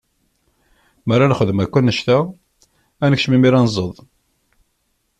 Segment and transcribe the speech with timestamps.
[1.05, 2.17] Mi ara nexdem akk anect-a,
[3.03, 3.95] ad nekcem imir ad nẓeḍ.